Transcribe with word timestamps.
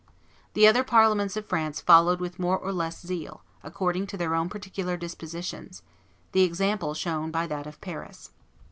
The 0.53 0.65
other 0.65 0.83
Parliaments 0.83 1.37
of 1.37 1.45
France 1.45 1.79
followed 1.79 2.19
with 2.19 2.39
more 2.39 2.57
or 2.57 2.73
less 2.73 3.05
zeal, 3.05 3.43
according 3.61 4.07
to 4.07 4.17
their 4.17 4.33
own 4.33 4.49
particular 4.49 4.97
dispositions, 4.97 5.83
the 6.31 6.41
example 6.41 6.95
shown 6.95 7.29
by 7.29 7.45
that 7.45 7.67
of 7.67 7.79
Paris. 7.81 8.31